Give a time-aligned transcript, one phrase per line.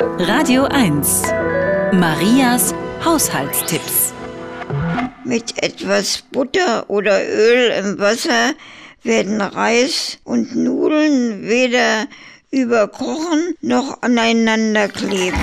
[0.00, 1.22] Radio 1.
[1.92, 2.72] Marias
[3.04, 4.14] Haushaltstipps.
[5.24, 8.54] Mit etwas Butter oder Öl im Wasser
[9.02, 12.06] werden Reis und Nudeln weder
[12.52, 15.36] überkochen noch aneinander kleben.